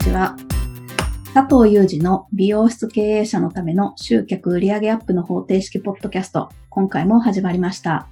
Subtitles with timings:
[0.00, 0.34] ちは。
[1.34, 8.08] 佐藤祐二の美容室経営者のための集客売上アップの方程式ポッドキャスト、今回も始まりました。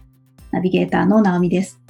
[0.51, 1.81] ナビゲーターの直美です。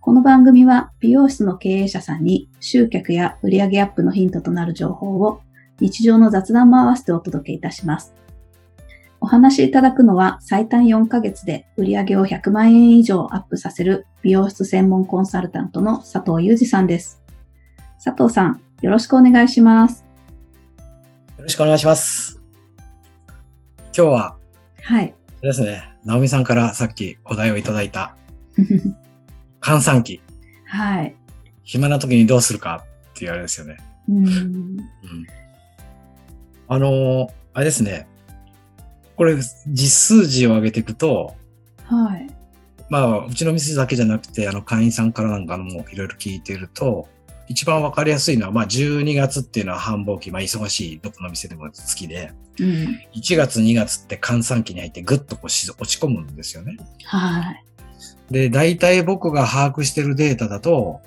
[0.00, 5.42] この番組は美容室の経営者さんに集客や売上アップのヒントとなる情報を
[5.78, 8.14] 日常の雑談も合わせてお届けいたします。
[9.20, 17.22] お話しいただくのは最短4ヶ月で売上を100万円以上アップさせる美容室専門コンサルタントの佐藤祐二さんです。
[18.02, 20.04] 佐藤さん、よろしくお願いします。
[21.36, 22.40] よろしくお願いします。
[23.96, 24.36] 今日は
[24.82, 25.14] はい。
[25.42, 28.16] ですね、直美さんからさっきお題をいただいた
[29.60, 30.20] 閑散期、
[30.66, 31.14] はい。
[31.64, 33.78] 暇な時にどうするかっていうあれですよね。
[34.08, 34.26] うん。
[34.26, 34.76] うん、
[36.68, 38.06] あのーあれですね。
[39.16, 39.34] これ
[39.66, 41.34] 実数字を上げていくと、
[41.82, 42.28] はい。
[42.88, 47.08] まあ、うちの店だけじゃなくて、あの、会員さんからなんかのもいろいろ聞いてると、
[47.48, 53.00] 一番わかりやすいのは、まあ、12月っていうのは繁忙期、まあ、忙しい、どこの店でも好きで、うん。
[53.14, 56.76] 1月、2月って閑散期に入ってぐっとこうし落ち込むんですよね。
[57.04, 57.64] はい。
[58.30, 61.00] で、大体僕が把握してるデータだと、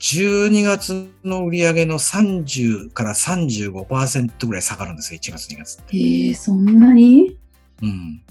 [0.00, 5.96] 12月の売り上げの30から35%ぐらい下がるんですよ、1月、2月って。
[5.96, 7.36] えー、そんなに？
[7.82, 8.22] うん。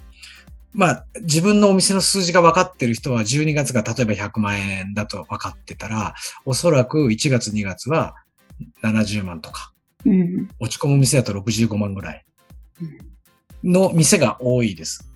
[0.77, 6.13] まあ、自分のお店の数字が分かってる人は、12月が例えば100万円だと分かってたら、
[6.45, 8.15] おそらく1月、2月は
[8.83, 9.73] 70万とか、
[10.05, 10.47] うん。
[10.59, 12.25] 落ち込む店だと65万ぐらい
[13.63, 15.09] の店が多いです。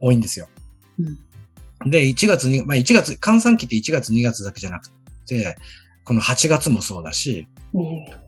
[0.00, 0.48] 多いんですよ。
[1.86, 4.90] で、1月に、まあ1月、換算期って1月2月だけじゃなく
[5.26, 5.56] て、
[6.04, 7.48] この8月もそうだし、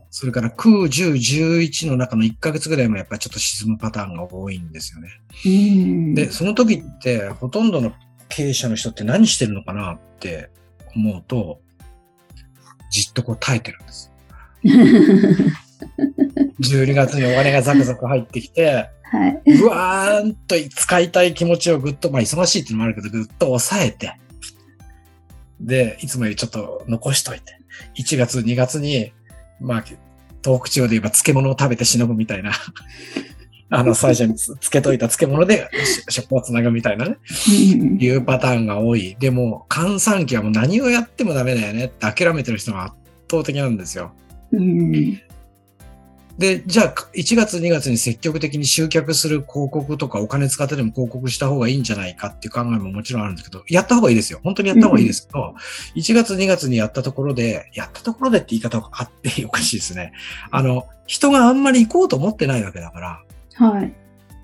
[0.09, 5.09] それから9、10、11の中の1ヶ月ぐらいもやっぱりちょっと沈むパターンが多いんですよね。
[5.45, 6.15] うん。
[6.15, 7.93] で、その時ってほとんどの
[8.29, 10.49] 経営者の人って何してるのかなって
[10.95, 11.59] 思うと、
[12.89, 14.11] じっとこう耐えてるんです。
[16.59, 19.41] 12月にお金がザクザク入ってきて、はい。
[19.51, 24.17] うわーんと使いたい気持ちをぐっと、まあ忙しいっていうのもあるけど、ぐっと抑えて、
[25.59, 27.59] で、いつもよりちょっと残しといて、
[27.97, 29.13] 1月、2月に、
[29.59, 29.83] まあ、
[30.43, 32.51] 東北地方で言えば漬物を食べてしのぐみたいな、
[33.69, 37.17] あの、最初につ漬けといた漬物でし食をつなぐみたいなね、
[37.79, 39.17] うんいうパターンが多い。
[39.19, 42.95] でも、閑散期はもう何をやってもダメだよねって諦めてる人が圧
[43.29, 44.11] 倒的なんですよ。
[44.51, 45.19] うん。
[46.37, 54.39] で、じゃあ、1月2月に積極的に集客する広告とかお金使ってでも広告した方がいいんじゃないかっていう考えももちろんあるんですけど、やった方がいいですよ。
[54.43, 55.55] 本当にやった方がいいですけど、
[55.95, 60.13] 1月2月にやったところで、やったところでって言い方があっておかしいですね。
[60.51, 63.23] あの、人があんまり行こうと思ってないわけだから、
[63.55, 63.93] はい。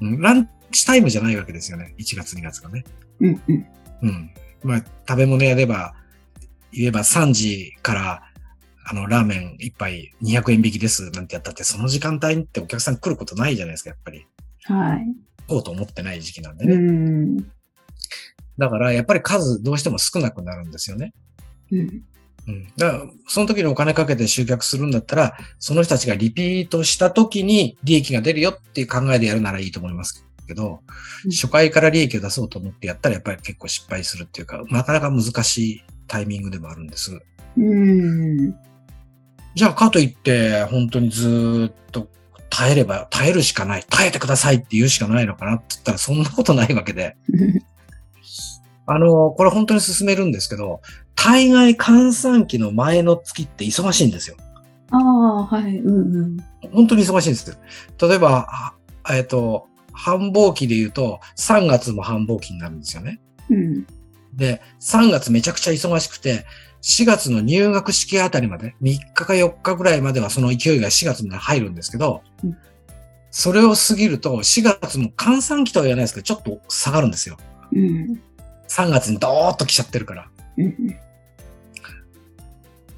[0.01, 1.93] うんランチタイムじゃないわけですよね。
[1.99, 2.83] 1月2月がね。
[3.21, 3.41] うん。
[3.47, 3.65] うん。
[4.01, 4.31] うん。
[4.63, 5.93] まあ、食べ物屋でば、
[6.71, 8.32] 言えば3時から、
[8.85, 14.25] あの、ラーメン一杯200円引きですなんてやったって、その時間帯ってお客さん来ることないじゃないですか、やっぱり。
[14.63, 15.05] はい。
[15.47, 16.75] 行こうと思ってない時期なんでうね。
[16.75, 17.37] ん。
[18.57, 21.13] だから、やっぱり数どうしても少なくなるんですよね。
[21.71, 22.03] うん。
[22.47, 22.67] うん。
[22.77, 30.81] だから、その時にお金かけて集客するんだったら、その人たちがリピートした時に利益が出るよっていう考えでやるならいいと思いますけど、
[31.25, 37.17] うん初回から利益を出そうと思ってやったらやっぱり結構失敗するっていうか、なかなか難しいタイミングでもあるんです。
[37.57, 38.53] うん。
[39.55, 42.07] じゃあ、かといって、本当にずーっと
[42.49, 43.85] 耐えれば、耐えるしかない。
[43.89, 47.15] 耐えてくださいって言うしかないのかなって言ったら、そんなことないわけで。
[48.85, 50.81] あの、これ本当に進めるんですけど、
[51.15, 54.35] 大概換算期の前の月って忙しいんですよ。
[54.91, 55.77] ああ、はい。
[55.77, 56.37] うんうん。
[56.71, 57.55] 本当に忙しいんですよ。
[58.07, 58.47] 例えば、
[59.05, 63.21] あえっと、繁忙期で言うと、3月も繁忙期になるんですよね。
[63.49, 63.85] うん。
[64.33, 66.45] で、3月めちゃくちゃ忙しくて、
[66.83, 72.57] 4月の入学式あたりまで、3日か4日ぐらいまではその勢いが4月まで入るんですけど、うん
[73.35, 77.37] それを過ぎると、4月も換算期とは言わないですけど、ちょっと下がるんですよ。
[77.71, 78.21] うん。
[78.67, 80.29] 3月にドーッと来ちゃってるから。
[80.55, 80.99] うん。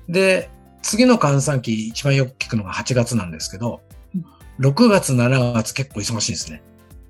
[0.09, 0.49] で、
[0.81, 3.81] 次の換算期一番よく聞くのが8月なんですけど
[4.13, 4.17] う
[4.61, 6.61] ん、6月、7月結構忙しいですね。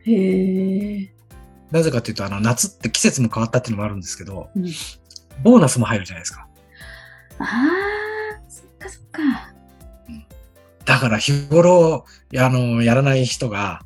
[0.05, 1.11] へえ。
[1.71, 4.71] なぜかというと、あの、夏って季節も変わったっていうのもあるんですけど、うん
[5.43, 6.44] ボーナスも入るじゃないですか。
[7.39, 9.21] ああ、そっかそっか。
[10.85, 12.05] だから日頃、
[12.37, 13.81] あの、やらない人が、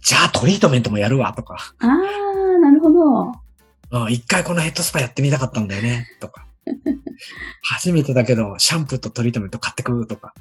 [0.00, 3.32] じゃあトリートメントもやるわとか、ああ、なるほど。
[3.90, 6.46] うん一回このヘッドスパやってみたかったんだよね、とか。
[7.62, 10.34] 初めてだけど、シャンプーとトリートメント買ってくとか、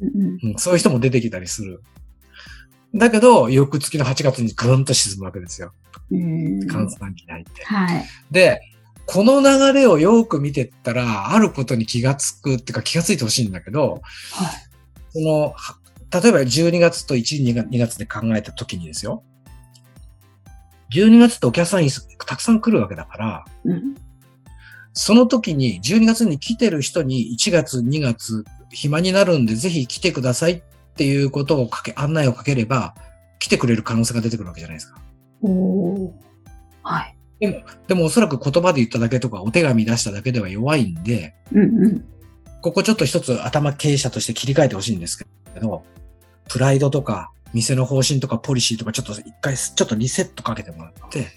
[0.00, 1.82] うんうんそういう人も出てきたりする。
[2.94, 5.72] だけど、翌月の8月にぐんと沈むわけですよ。
[6.10, 6.60] うん。
[6.60, 7.64] 換算期に入って。
[7.64, 8.04] はい。
[8.30, 8.60] で、
[9.10, 14.02] この流れをよく見てったら、あることに気がつくっていうか気がついてほしいんだけど、はい。
[15.12, 15.54] その、
[16.10, 19.24] 例えば12月と1、2月で考えた時にですよ。
[20.92, 21.88] 12月ってお客さん
[22.26, 23.94] たくさん来るわけだから、うん、
[24.92, 30.62] その時に12月に来てる人に1月、2月暇になるんでぜひ来てくださいっ
[30.96, 32.94] ていうことをかけ、案内をかければ
[33.38, 35.00] 来てくれる可能性が出てくるわけじゃないですか。
[35.40, 36.12] お
[36.82, 37.17] はい。
[37.40, 42.04] でも、でもおそらく言葉で言っただけとかお手紙出しただけでは弱いんで、うんうん、
[42.60, 45.26] ここちょっと一つ頭経営者として切り替えてほしいんですけ
[45.60, 45.84] ど、
[46.48, 51.28] プライドとか店の方針とかポリシーとかちょっと一回ちょっとリセットかけてもらって、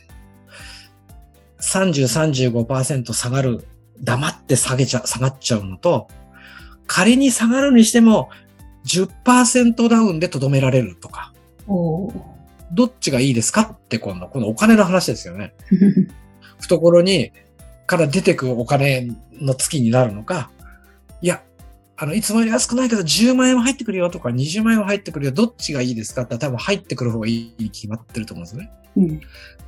[1.59, 3.65] 30、35%下がる、
[4.01, 6.07] 黙って下げちゃ、下がっちゃうのと、
[6.87, 8.29] 仮に下がるにしても
[8.85, 11.33] 10%ダウンでとどめられるとか。
[12.73, 15.53] どっちがいいですかって今度、このお金の話ですよね。
[16.59, 17.31] 懐に、
[17.87, 20.49] から出てくお金の月になるのか、
[21.21, 21.43] いや、
[21.97, 28.71] あの、いつもより安くないけど10万円は入ってくるよとか20万円は入ってくるよ、どっちがいいですかって多分入ってくる方がいいに決まってると思うんですね。
[28.95, 29.21] うん、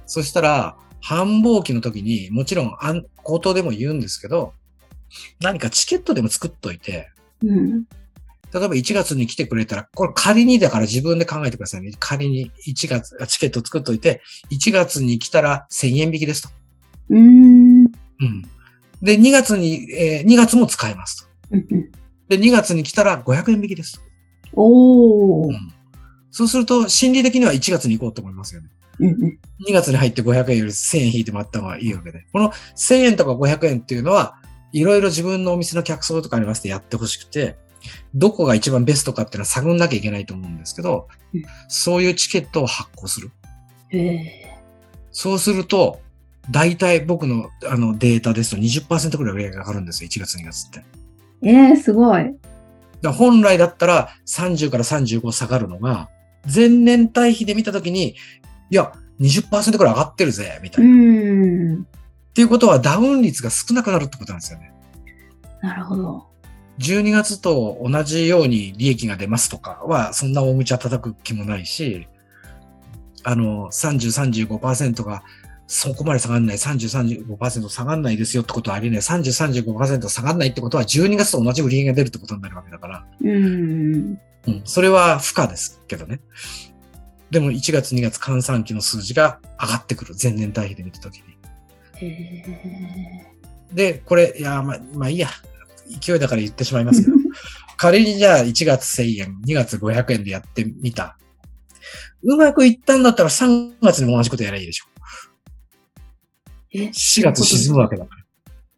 [0.06, 2.76] そしたら、繁忙期の時に、もちろん、
[3.24, 4.54] 口頭でも言うんですけど、
[5.42, 7.12] 何かチケットでも作っといて、
[7.44, 7.84] うん、
[8.54, 11.92] 例えば1月に来てくれたら、これ仮にだから自分で考えてくださいね。
[11.98, 14.22] 仮に1月、チケット作っといて、
[14.52, 16.50] 1月に来たら1000円引きですと。
[17.10, 17.86] うん。
[17.86, 17.90] うん。
[19.02, 21.58] で、2月に、えー、2月も使えますと。
[22.30, 24.02] で、2月に来たら500円引きですと。
[24.54, 25.48] おー。
[25.48, 25.74] うん、
[26.30, 28.70] そうすると、心理的には1月に行こうと思いますよね。
[29.00, 32.26] うんうん、2月に入って500円より1000円引いてもらった方がいいわけで。
[32.32, 34.36] この1000円とか500円っていうのは、
[34.72, 37.58] いろいろ自分のお店の客層とかありましてやってほしくて、
[38.16, 43.32] どこが一番ベストかっていうのは探んなきゃいけないと思うんですけど、うん、そういうチケットを発行する。
[45.12, 46.00] そうすると、
[46.52, 50.84] 大体僕のあのデータですと20%ぐらい売り上げが上がるんですよ、1月2月って。
[51.44, 52.36] ええー、すごい。
[53.02, 56.10] だ本来だったら30から35下がるのが、
[56.54, 58.16] 前年対比で見たときに、
[58.70, 61.82] いや、20%くらい上がってるぜ、みたいな。
[61.82, 64.74] っていうことはダウン率が少なくなるってことなんですよね。
[65.62, 66.26] なるほど。
[66.80, 72.08] 12月と同じように利益が出ますとかは、そんな大口は叩く気もないし、
[73.24, 75.24] あの、30、35%が
[75.68, 79.00] そこまで下がんない、30、35%下がんないですよってことはありえない。
[79.02, 83.06] 30、35%下がんないってことは12月と同じ売り上げが出るってことになるわけだから。
[83.22, 84.20] うん。
[84.48, 84.62] うん。
[84.66, 86.20] それは負荷ですけどね。
[87.32, 90.16] でも1月2月換算期の数字が上がってくる。
[90.22, 91.24] 前年対比で見たときに。
[93.74, 95.30] で、これ、いや、まあ、まあいいや。
[96.00, 97.16] 勢いだから言ってしまいますけど。
[97.78, 101.18] 仮にじゃあ1月1000円、2月500円でやってみた。
[102.24, 104.86] うまくいったんだったら3月にも同じことやればいいでしょ。
[106.74, 108.24] え ?4 月沈むわけだから。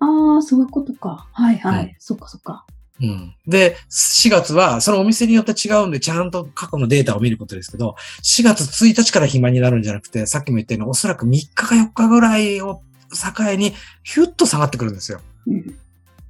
[0.08, 1.28] ああ、そういうことか。
[1.32, 1.86] はいはい。
[1.86, 2.66] うん、そっかそっか。
[3.02, 3.36] うん。
[3.48, 12.82] で、4月は、そのお店によって違うんで、ちゃんと過去のデータを見ることですけど、4月1日から暇になるんじゃなくて、さっきも言ったように、おそらく3日か4日ぐらいを
[13.12, 13.74] 境に、
[14.04, 15.22] ヒュッと下がってくるんですよ。
[15.48, 15.78] うん、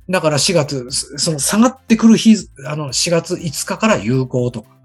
[0.10, 2.36] だから4月、その下がってくる日、
[2.68, 4.75] あの、4月5日から有効とか。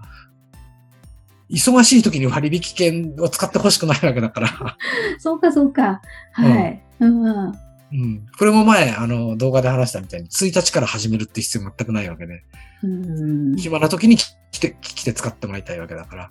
[1.51, 4.77] 忙しい時に割引券を使ってほしくないわけだから。
[5.19, 6.01] そうか、そうか。
[6.33, 6.83] はい。
[7.01, 8.27] うん、うんうん。
[8.39, 12.45] これも前、あの、動画で話したみたいに、1日から始めるって必要全くないわけで。
[12.85, 13.57] うん。
[13.57, 16.31] 暇な時に来て、来て使ってもらいたいわけだから。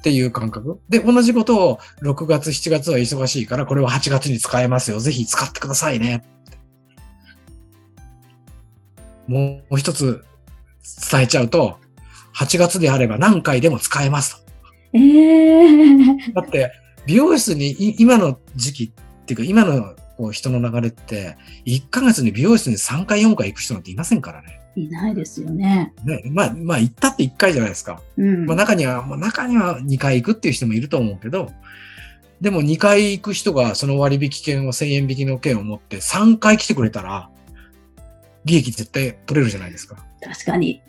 [0.00, 0.80] っていう感覚。
[0.88, 4.98] で、同じことを6月、7月は忙しいから、これは8月に使えますよ。
[4.98, 6.24] ぜひ使ってくださいね。
[9.26, 10.24] もう一つ
[11.10, 11.78] 伝えちゃうと、
[12.34, 14.98] 8月であれば何回でも使えますと。
[14.98, 16.72] えー、だって、
[17.06, 24.60] 美容室に今の時期っていうか、今のこう人の流れって、1ヶ月に美容室に3回4回行く人なんていませんからね。
[24.76, 25.92] いないですよね。
[26.04, 28.02] ね、まあ、まあ、行ったって1回じゃないですか。
[28.16, 28.46] うん。
[28.46, 31.50] まあ、中には、まあ、中には2回行くっていう人もいると思うけど、
[32.40, 37.30] でも2回行く人がその割引券を1000円引きの券を持って3回来てくれたら、
[38.44, 39.96] 利益絶対取れるじゃないですか。
[40.20, 40.82] 確かに。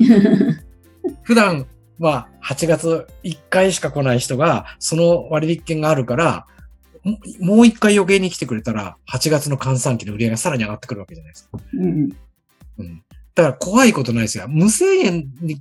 [1.23, 1.65] 普段、
[1.99, 6.47] まあ、8月1回しか来ない人が、その割引券があるから、
[7.39, 11.59] もう一回余計に来てくれたら、8月の換算期の売り上げがさらに上がってくるわけじゃないですか。
[11.73, 12.15] うん。
[12.79, 13.03] うん。
[13.35, 14.47] だから怖いことないですよ。
[14.47, 15.59] 無制限に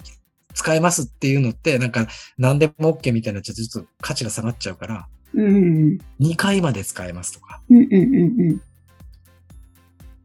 [0.54, 2.06] 使えますっていうのって、なんか
[2.38, 5.98] 何でも OK みたいになちょっと価値が下がっちゃうから、うん。
[6.20, 7.60] 2回まで使えますとか。
[7.68, 8.62] うんうんうんうん。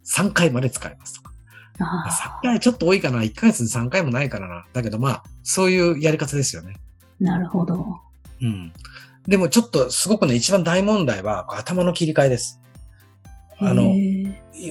[0.05, 1.28] 3回まで使えますとか。
[1.85, 3.21] 3回ちょっと多いかな。
[3.21, 4.65] 1ヶ月に3回もないからな。
[4.73, 6.75] だけどまあ、そういうやり方ですよね。
[7.19, 7.99] なるほど。
[8.41, 8.73] うん。
[9.27, 12.59] でもちょっとすごくね、一番大問題は頭の切り替えです。
[13.59, 13.93] あの、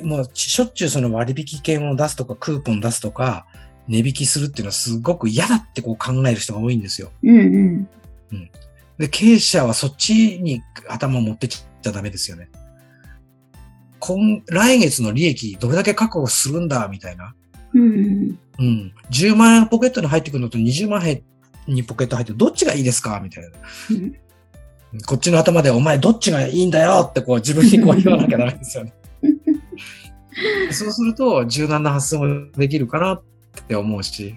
[0.03, 3.47] もうしょっちゅうその割引券を出すとか、クーポン出すとか、
[3.87, 7.11] 値引きするっていうのはすごく嫌だってこう考える人が多いんですよ。
[7.23, 7.88] うん
[8.33, 8.50] うん。
[8.99, 12.50] で、経営者はそっちに頭を持ってっちゃダメですよね。
[14.09, 17.35] 今、来月の利益どれだけ確保するんだ、みたいな。
[17.75, 18.38] うんうん。
[18.59, 18.95] うん。
[19.11, 21.23] 10万円ポケットに入ってくるのと20万円
[21.67, 23.50] にポケット入ってるどっちがいいですかみたいな。
[23.91, 24.17] うん
[25.07, 28.95] こっちの頭でお前どっちがいいんだよってこう自分にこう言わなきゃダメですよね。
[30.73, 33.23] そうすると柔軟な発想もできるかなっ
[33.67, 34.37] て思うし。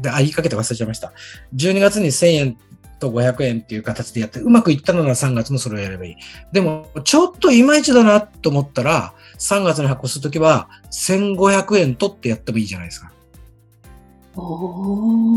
[0.00, 1.12] で、あ、言いかけて忘れちゃいました。
[1.56, 2.56] 12月に1000円
[2.98, 6.16] と500円っていう形でやって、うまくいったのなら3月もそれをやればいい。
[6.52, 13.12] でも、ちょっといまいちだなと思ったら、3月に発行するときは1500円取ってやってもいいじゃないですか。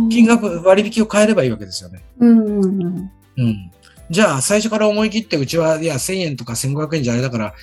[0.09, 2.03] 金額、割引を変えればいいわけですよね。
[2.19, 3.11] うんうんうん。
[3.37, 3.71] うん。
[4.09, 7.53] じゃあ、最初から思い切って、うちは、いや、1000円とか1500円じゃあれだから、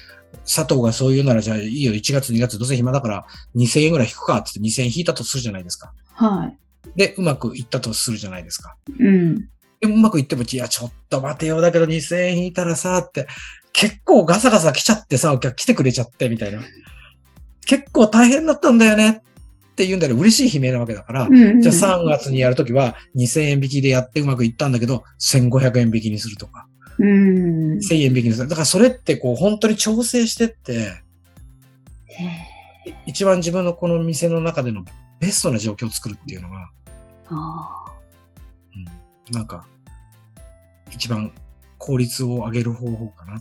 [0.44, 5.92] 佐藤がそう言うなら、じゃあいいよ、1月、2月、どうせ暇だから、2000円ぐらい引くかってって2000円引いたとするじゃないですか。
[6.14, 6.50] は
[6.96, 8.76] で、うまくいったとするじゃないですか。
[8.98, 9.02] い。
[9.02, 9.48] うん。
[9.82, 13.26] うまくいっても、いや、ちょっと待てよ、だけど2000円引いたらさ、って、
[13.72, 16.60] 結構ガサガサ来ちゃってさ、お客来てくれちゃって、みたいな。
[17.66, 26.66] 結構大変だったんだよねって言うんだら嬉しい悲鳴なわけだから、うんうんじゃあ3月にやるときは2000円引きでやってうまくいったんだけど、1500円引きにするとか、
[26.98, 27.78] うん。
[27.78, 28.48] 1000円引きにする。
[28.48, 30.72] だからそれってこう本当に調整してって、
[32.06, 32.58] へ
[33.06, 34.84] 一番自分のこの店の中での
[35.20, 36.58] ベストな状況を作るっていうのが、ー
[37.30, 37.97] あうん、
[39.32, 39.66] なんか、
[40.90, 41.32] 一番
[41.78, 43.36] 効率を上げる方法かな。
[43.36, 43.40] ー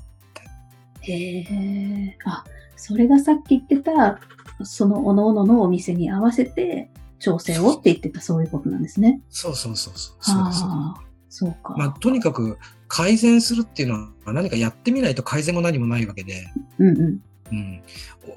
[1.02, 2.18] へえ。
[2.26, 2.44] あ、
[2.76, 4.20] それがさっき言ってた、
[4.64, 6.90] その各々のお店に合わせて
[7.20, 9.22] 調整をって言ってたそういうことなんですね。
[9.30, 10.16] そうそうそうそう。
[10.20, 10.64] そうです。
[10.64, 11.76] ああ、そうか。
[11.78, 16.48] まあ、とにかく改善するっていうのは何かやってみないと改善も何もないわけで、
[16.80, 17.20] うんうん。
[17.52, 17.82] うん、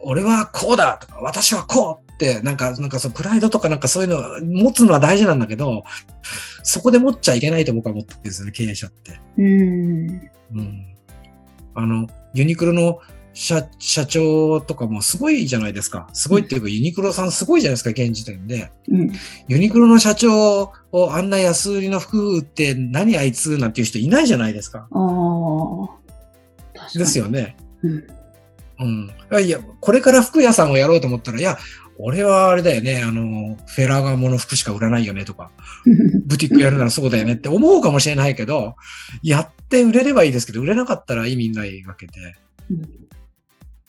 [0.02, 5.84] 俺はこうだとか、私はこうって、なんか、なんかそのプライドとかなんかそういうの持つのは大事なんだけど、
[6.62, 9.20] そこで持っちゃいけないと僕は思ってるんですよね、経営者って。
[9.38, 10.30] うん。
[10.54, 10.86] うん。
[11.74, 13.00] あの、ユニクロの
[13.32, 16.08] 社社長とかもすごいじゃないですか。
[16.12, 18.70] すごいっていうか、ユニクロさんすごいじゃないですか、現時点で。
[18.88, 19.12] うん。
[19.48, 24.88] ユニクロの社長をあんな安売りの服売って何あいつなんていう人いないじゃないですか。
[24.90, 25.88] ああ。
[26.74, 26.98] 確かに。
[26.98, 27.56] ですよね。
[27.82, 28.19] うん。
[28.80, 29.44] うん。
[29.44, 31.58] いや、これから服屋さんをやろうと思ったら、いや、
[31.98, 35.50] 俺はあれだよね、あの、フェラガモの服しか売らないよねとか、
[36.26, 38.74] ブティックやるならそうだよねって 思うかもしれないけど、
[39.22, 42.12] やって売れればいいですけど、売れなかったら意味ないわけで。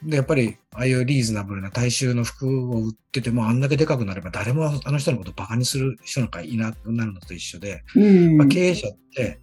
[0.03, 8.38] で、やっぱり、ああいうリーズナブルな大衆の服を売ってても、あんだけでかくなれば誰もあの人のことをバカにする人なんかいなくなるのと一緒で、うん。
[8.38, 9.39] まあ、経営者って、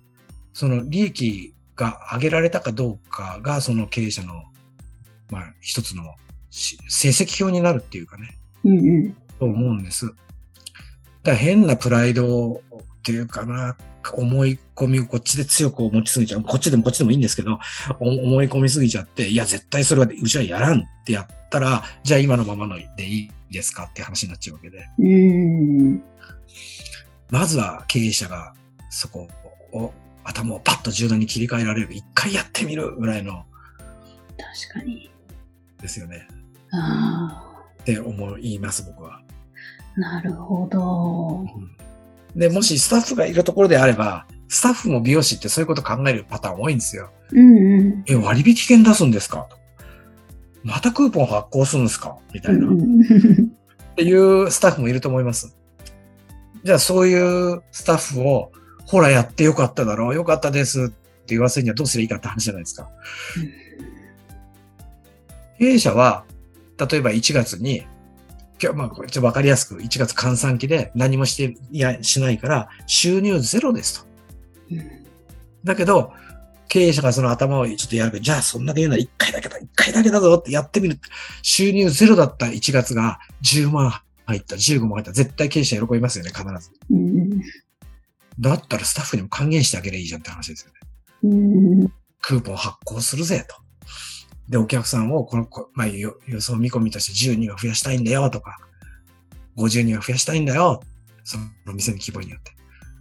[0.53, 4.43] その利益が上げられたかどうかが、その経営者の、
[5.31, 6.15] まあ、一つの
[6.51, 9.13] し成績表になるっていうかね、うんうん。
[9.39, 10.13] と思うんです。
[11.23, 12.61] だ変なプライドっ
[13.03, 13.77] ていうかな、
[14.13, 16.43] 思い込みをこっちで強く持ちすぎちゃう。
[16.43, 17.59] こっちでもこっちでもいいんですけど、
[18.01, 24.89] お思い込みすぎちゃって、いや、絶対それはうちはやらんってやったら、じゃあ今のままのでいいですかって話になっちゃうわけで。
[24.99, 26.03] うん。
[27.31, 28.55] まずは経営者が
[28.91, 29.29] そこ
[29.73, 29.93] を
[30.25, 31.89] 頭をパッと柔軟に切り替えられる。
[31.93, 33.45] 一回やってみるぐらいの
[34.71, 35.11] 確かに。
[35.81, 36.27] ですよね。
[36.73, 39.21] あって思います、僕は。
[39.21, 40.01] あ。
[40.01, 41.47] なるほど。
[42.37, 47.11] で、もしスタッフがいるところであれば、スタッフも美容師ってそういうこと考えるパターン多いんですよ。
[47.33, 48.05] うんうん。
[48.07, 49.47] え、割引券出すんですか？
[49.51, 49.57] と
[50.63, 52.17] またクーポン発行するんですか？
[52.33, 52.67] みたいな。
[52.67, 53.53] っうんうん
[53.97, 55.57] ていうスタッフもいると思います。
[56.63, 58.53] じゃあそういうスタッフを、
[58.87, 60.95] ほらやってよかっただろう、よかったですって
[61.29, 62.89] 言わせるにはどうすればいいかって話じゃないですか。
[65.59, 66.25] 経営者は、
[66.79, 67.87] 例えば1月に、
[68.63, 74.07] 今日、まあ、これちょっとわかりやすく、1月換算期で何もして、いや、しないから、収入ゼロですと。
[75.65, 76.13] だけど、
[76.69, 80.99] 経営者がその頭をちょっとやるけど、じゃあそんだけ言うなら1回だけだ、1回だけだぞってやってみる。
[81.43, 83.91] 収入ゼロだった1月が10万
[84.27, 85.13] 入った、15万入った。
[85.13, 86.71] 絶対経営者喜びますよね、必ず。
[86.91, 87.43] うん
[88.41, 90.79] だったらスタッフにも還元してあげればいいじゃんって話ですよね。
[91.25, 91.35] う
[91.87, 93.57] んクーポン発行するぜと。
[94.49, 98.59] で、お客さんをこの、こまあ、よ予想見込みとして10人は増やしたいんだよとか、
[99.57, 100.81] 50人は増やしたいんだよ。
[101.25, 101.37] そ
[101.67, 102.53] の店の規模によって。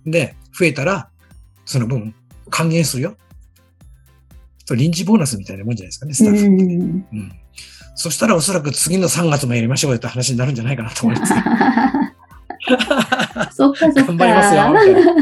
[0.05, 1.09] で、増えたら、
[1.65, 2.13] その分、
[2.49, 3.15] 還元するよ。
[4.65, 6.45] それ臨時ボーナスみたいなもんじゃないですかね、スタッフ。
[6.45, 7.31] うんうん。
[7.95, 11.33] そしたらおそらく次の3月もやりましょうよって話になるんじゃないかなと思います。
[13.55, 14.03] そっかそっか。
[14.03, 15.17] 頑張りますよみたいなうん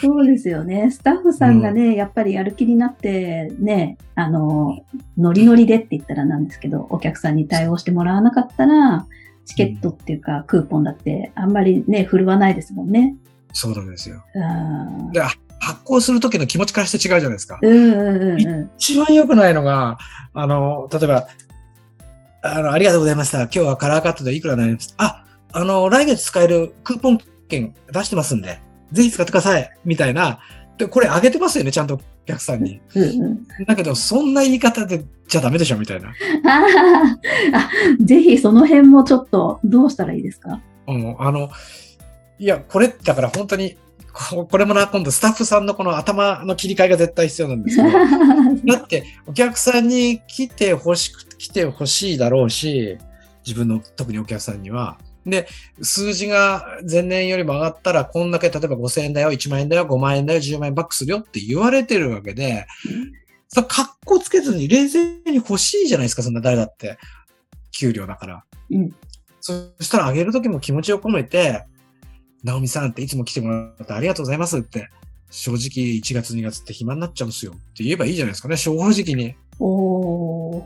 [0.00, 0.90] そうですよね。
[0.90, 4.84] スタッフさんがね、やっぱりやる気になって、ね、あの、
[5.16, 9.06] ノリノリでって言ったらなんですけど、お客さんに対応してもらわなかったら、
[9.46, 13.16] チケットっていうか、クーポンだってあんまりね、振るわないですもんね。
[13.52, 14.22] そうなんですよ。
[14.34, 15.12] うん。
[15.12, 15.22] で
[15.58, 17.58] 発行する時の気持ちからして違うじゃないですか。
[17.62, 19.98] うんうんうんう一番良くないのが、
[20.34, 21.26] あの、例えば、
[22.42, 23.42] あの、ありがとうございました。
[23.42, 24.94] 今日はカラーカットでいくらになります。
[24.98, 28.60] あ、あの、来月使えるクーポン券出してますんで、
[28.92, 29.70] ぜひ使ってください。
[29.84, 30.40] みたいな。
[30.78, 32.74] で、これあげてますよね、ちゃんとお客さんに。
[32.74, 32.80] ん。
[32.94, 33.46] うんうん。
[33.66, 36.12] だけど、そんな言い方でじゃダメでしょ、みたいな。
[36.44, 40.60] あぜひその辺もちょっとどうしたらいいですか？
[40.86, 41.50] うん、あの、
[42.38, 43.76] いや、これ、だから本当に、
[44.30, 47.88] ここれもな、今度スタッフさんのこの頭の切り替えが絶対必要なんですけど、
[48.78, 52.98] だって、お客さんに来てほしく、来てほしいだろうし、
[53.46, 54.98] 自分の、特にお客さんには。
[55.26, 55.48] で、
[55.82, 62.66] 数字が前年よりも上がったら、こんだけ、例えば5000円だよ、1万円だよ、5万円だよ、10万円バックするよって言われてるわけで、
[63.48, 66.98] さ、格好つけずに冷静に欲しいじゃないですか、そんな誰だって。
[67.72, 68.44] 給料だから。
[68.70, 68.94] うん
[69.38, 71.64] そしたらあげるときも気持ちを込めて、
[72.42, 74.90] ナオミさんっていつも来てもらってありがとうございますって、
[75.30, 79.36] 正直1月2月って暇になっちゃうんですよって言えばいいじゃないですかね、正直に。
[79.60, 80.64] おー。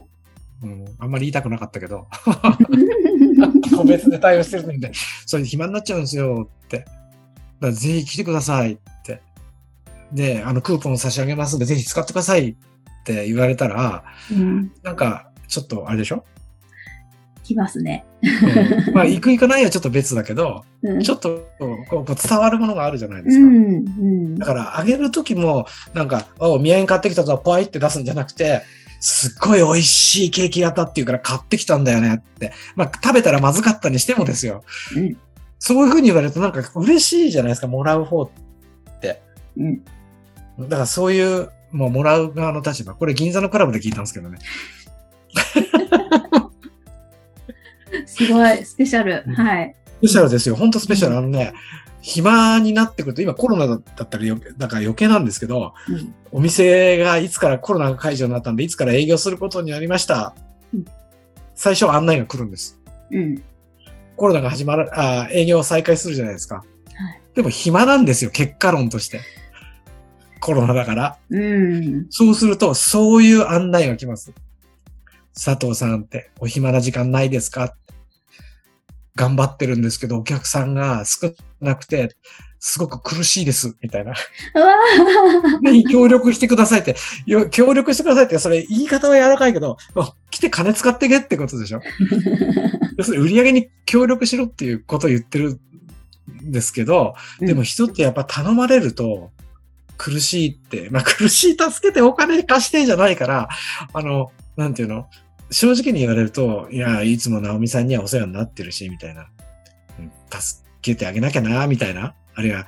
[0.63, 2.07] うん、あんまり言いたくなかったけど、
[3.77, 4.93] 個別で対応してるんで、
[5.27, 6.79] それで暇になっちゃうんですよって。
[6.79, 6.93] だか
[7.61, 9.21] らぜひ来てくださいって。
[10.13, 12.55] で、あの、クーポン差し上げますんで、ぜひ使ってくださいっ
[13.05, 14.73] て言われたら、うん。
[14.83, 16.25] なんか、ちょっとあれでしょ、
[17.51, 18.05] 来ますね。
[18.23, 21.03] うんまあ、 行く行かないはちょっと別だけど、うん。
[21.03, 23.45] ちょっとこうこう伝わるものがあるじゃないでうすか。
[23.45, 23.49] ん。
[23.49, 24.47] うんだ。
[24.47, 28.63] から、あげるときも、なんか、お、宮城買ってきたぞ、ポイって出すんじゃなくて、
[29.01, 32.53] すっごい美味しいケーキ型っていうから買ってきたんだよねって。
[32.77, 34.63] まあ、食べたらまずかったにしてもですよ。
[34.97, 35.17] うん
[35.61, 38.31] そういうふうに言われるとなんか嬉しいじゃないですか、もらう方っ
[39.01, 39.21] て。
[39.59, 39.85] うん。
[40.59, 42.95] だからそういう、もうもらう側の立場。
[42.95, 44.39] これ銀座のクラブで聞いたんですけどね。
[48.07, 49.23] すごい、スペシャル。
[49.27, 49.77] うんはい。
[49.99, 50.57] スペシャルですよ。
[50.57, 51.19] ほんとスペシャル。
[51.19, 51.53] あのね、
[52.03, 56.15] 暇になってくると、今コロナだったらよだから余計なんですけど、うん。
[56.33, 60.35] お店がいつからコロナが解除になったんで、いつから営業することになりました。
[60.75, 60.85] うん
[61.55, 62.81] 最初は案内が来るんです。
[63.11, 63.43] うん。
[64.17, 66.57] コロナが始まる、あ営業を再開するじゃないですか。
[66.57, 66.67] はい
[67.35, 69.21] でも暇なんですよ、結果論として。
[70.41, 71.19] コロナだから。
[71.29, 72.07] うん。
[72.09, 74.33] そうすると、そういう案内が来ます。
[75.35, 77.75] 佐藤さんって、お暇な時間ないですか？
[79.17, 82.17] 頑張ってるんですけど、お客さんが少なくて、
[82.63, 84.15] すごく苦しいです、みたいな。
[85.91, 86.95] 協力してくださいって、
[87.27, 91.81] よ協力してくださいって、それ言い方は柔らかいけど、あ来て金使ってけってことでしょ。
[92.99, 95.59] 要するに売り上げに協力しろっていうことを言ってる
[96.45, 99.31] んですけど、でも人ってやっぱ頼まれると
[99.97, 103.49] 苦しいって、まあ苦しい助けてお金貸してじゃないから、
[103.95, 105.09] あの、なんていうの？
[105.51, 109.29] 正直に言われると、いや、いつも直美さんにはお世話になってるし、みたいな。
[109.99, 112.15] うん助けてあげなきゃな、みたいな。
[112.35, 112.67] あるいは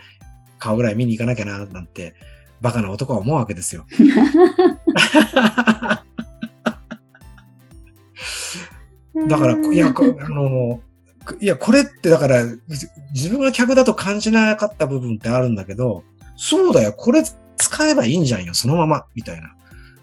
[0.58, 2.14] 顔ぐらい見に行かなきゃな、なんて、
[2.60, 3.86] バカな男は思うわけですよ。
[9.28, 10.80] だから、いや、こあの、
[11.40, 12.58] いや、これってだから、じ
[13.12, 16.04] 自分が客だと感じなかった部分ってあるんだけど、
[16.36, 17.22] そうだよ、これ
[17.56, 19.54] 使えばいいんじゃんよ、そのまま、みたいな。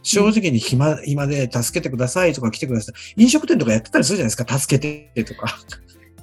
[0.04, 3.22] 正直に暇、暇で助けてくださいとか来てください。
[3.24, 5.58] 飲食店とかやってたりするじゃないですか、助けてとか。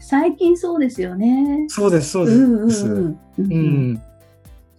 [0.00, 1.66] 最近そうですよね。
[1.68, 2.86] そうです、そううんです。
[2.86, 4.02] うん。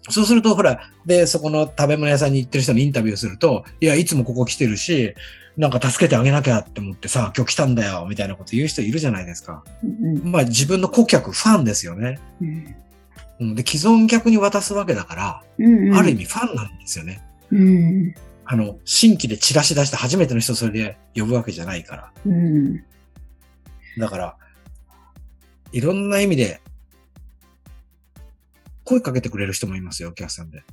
[0.09, 5.13] そうすると、ほら、で、そこの食べ物屋さんに行ってる人にインタビューすると、いや、いつもここ来てるし、
[5.57, 9.63] なんか助けてあげなきゃって思ってさ、今日来たんだよ、みたいなこと言う人いるじゃないですか。
[9.83, 12.19] うんまあ自分の顧客、ファンですよね。
[12.41, 12.75] うん
[13.39, 17.21] うん、で、既存客に渡すわけだから、うんうんある意味ファンなんですよね。
[17.51, 18.13] うん
[18.49, 22.13] あの、新規でチラシ出して初めての人それで呼ぶわけじゃないから。
[22.25, 22.83] うん
[23.99, 24.37] だから、
[25.71, 26.61] いろんな意味で、
[28.83, 30.63] 声かけてくれる人もいますよ、お客さんで。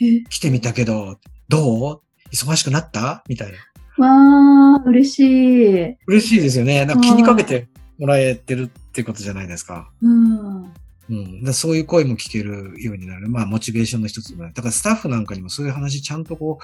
[0.00, 0.22] え？
[0.28, 2.00] 来てみたけど、どう？
[2.30, 3.24] 忙しくなった？
[3.26, 3.58] みたいな。
[4.06, 5.96] わあ、嬉しい。
[6.06, 6.84] 嬉しいですよね。
[6.84, 9.90] なんか気にかけてもらえてるってことじゃないですか。
[10.02, 10.72] うん。
[11.10, 11.54] うん。
[11.54, 13.28] そういう声も聞けるようになる。
[13.28, 14.44] まあ、モチベーションの一つも。
[14.44, 16.58] だからスタッフなんかにもそういう話ちゃんとこ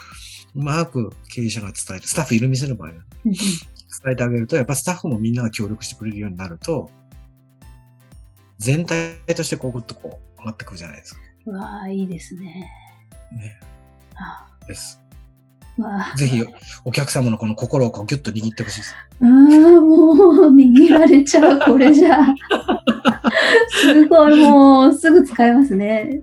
[0.54, 3.34] う、うまく経営者が伝えて、スタッフいる店の場合は伝
[4.12, 6.90] えてあげると、やっぱスタッフもみんなが協力してくれるようになると、
[8.58, 11.20] 全体としてこうぐっとこう上がってくるじゃないですか。
[11.46, 12.70] うわあ、いいですね。
[13.32, 13.60] ね。
[14.16, 15.00] あです。
[16.16, 16.44] ぜひ、
[16.84, 18.94] お客様のこの心をこうギュッと握ってほしいです。
[18.94, 22.18] ああ、もう、握られちゃう、これじゃ。
[23.68, 26.22] すごい、もう、すぐ使えますね。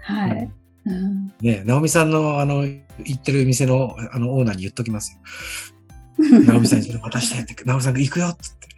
[0.00, 0.50] はい。
[0.86, 2.82] うん、ね直美さんのあの、行
[3.14, 5.18] ってる店のあのオーナーに言っときますよ。
[6.46, 8.68] 直美さんにそれ渡してって、直美さんが行くよっつって。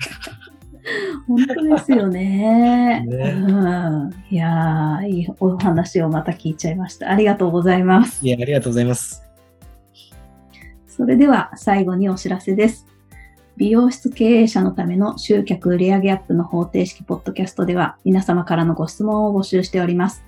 [1.29, 3.05] 本当ですよね。
[3.07, 7.11] ねうん、いやいいお話をまた聞いちゃいました。
[7.11, 8.27] ありがとうございます。
[8.27, 9.23] いや、ありがとうございます。
[10.89, 12.87] それでは最後にお知らせです。
[13.57, 20.25] 美容室経営者のための集客売上アップの方程式ポッドキャストでは皆様からのご質問を募集しております。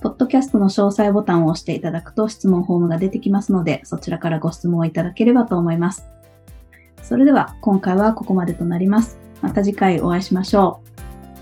[0.00, 6.06] ポッドキャストの詳細ボタンを押していただくと質問フォームが出てきますので、そちらからご質問をいただければと思います。
[7.02, 9.18] それでは今回はここまでとなります。
[9.42, 10.80] また次回お会いしましょ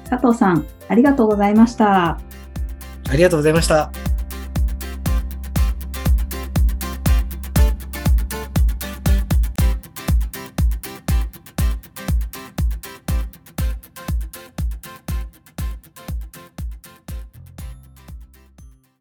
[0.06, 0.08] う。
[0.08, 2.18] 佐藤さん、ありがとうございました。
[3.10, 4.03] ありがとうございました。